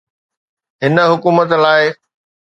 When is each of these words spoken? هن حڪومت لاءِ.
هن 0.81 0.95
حڪومت 1.11 1.49
لاءِ. 1.63 1.85